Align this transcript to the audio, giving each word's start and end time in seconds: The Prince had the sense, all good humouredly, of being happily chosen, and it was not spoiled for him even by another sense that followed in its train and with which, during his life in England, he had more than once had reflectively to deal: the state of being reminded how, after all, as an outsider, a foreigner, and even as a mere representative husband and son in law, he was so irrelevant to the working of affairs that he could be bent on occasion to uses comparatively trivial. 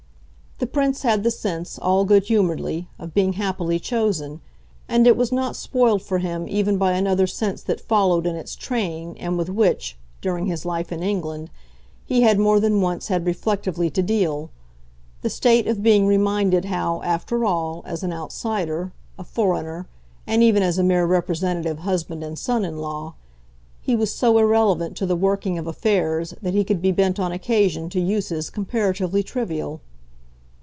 The 0.63 0.67
Prince 0.67 1.01
had 1.01 1.23
the 1.23 1.31
sense, 1.31 1.79
all 1.79 2.05
good 2.05 2.25
humouredly, 2.25 2.87
of 2.99 3.15
being 3.15 3.33
happily 3.33 3.79
chosen, 3.79 4.41
and 4.87 5.07
it 5.07 5.17
was 5.17 5.31
not 5.31 5.55
spoiled 5.55 6.03
for 6.03 6.19
him 6.19 6.45
even 6.47 6.77
by 6.77 6.91
another 6.91 7.25
sense 7.25 7.63
that 7.63 7.81
followed 7.81 8.27
in 8.27 8.35
its 8.35 8.55
train 8.55 9.17
and 9.19 9.39
with 9.39 9.49
which, 9.49 9.97
during 10.21 10.45
his 10.45 10.63
life 10.63 10.91
in 10.91 11.01
England, 11.01 11.49
he 12.05 12.21
had 12.21 12.37
more 12.37 12.59
than 12.59 12.79
once 12.79 13.07
had 13.07 13.25
reflectively 13.25 13.89
to 13.89 14.03
deal: 14.03 14.51
the 15.23 15.31
state 15.31 15.65
of 15.65 15.81
being 15.81 16.05
reminded 16.05 16.65
how, 16.65 17.01
after 17.01 17.43
all, 17.43 17.81
as 17.87 18.03
an 18.03 18.13
outsider, 18.13 18.93
a 19.17 19.23
foreigner, 19.23 19.87
and 20.27 20.43
even 20.43 20.61
as 20.61 20.77
a 20.77 20.83
mere 20.83 21.07
representative 21.07 21.79
husband 21.79 22.23
and 22.23 22.37
son 22.37 22.63
in 22.63 22.77
law, 22.77 23.15
he 23.81 23.95
was 23.95 24.13
so 24.13 24.37
irrelevant 24.37 24.95
to 24.95 25.07
the 25.07 25.15
working 25.15 25.57
of 25.57 25.65
affairs 25.65 26.35
that 26.39 26.53
he 26.53 26.63
could 26.63 26.83
be 26.83 26.91
bent 26.91 27.19
on 27.19 27.31
occasion 27.31 27.89
to 27.89 27.99
uses 27.99 28.51
comparatively 28.51 29.23
trivial. 29.23 29.81